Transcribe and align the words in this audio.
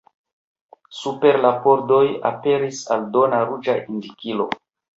Super 0.99 1.37
la 1.43 1.51
pordoj 1.67 2.01
aperis 2.31 2.81
aldona 2.99 3.45
ruĝa 3.53 3.79
indikilo. 3.87 4.53